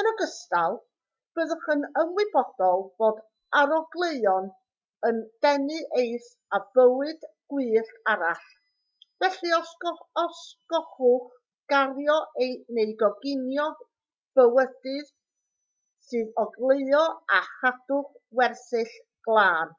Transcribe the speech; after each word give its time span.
yn 0.00 0.06
ogystal 0.08 0.74
byddwch 1.38 1.68
yn 1.74 1.84
ymwybodol 2.00 2.82
fod 2.98 3.22
arogleuon 3.60 4.50
yn 5.10 5.22
denu 5.46 5.78
eirth 6.00 6.26
a 6.58 6.60
bywyd 6.78 7.24
gwyllt 7.54 7.94
arall 8.16 8.44
felly 9.24 9.54
osgowch 9.60 11.22
gario 11.74 12.18
neu 12.80 12.94
goginio 13.04 13.70
bwydydd 14.40 15.14
sy'n 16.10 16.30
ogleuo 16.46 17.04
a 17.40 17.42
chadwch 17.56 18.14
wersyll 18.42 18.94
glân 19.30 19.76